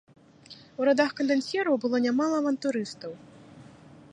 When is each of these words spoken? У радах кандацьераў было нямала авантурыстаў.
У 0.81 0.87
радах 0.87 1.11
кандацьераў 1.19 1.75
было 1.83 1.97
нямала 2.07 2.35
авантурыстаў. 2.45 3.11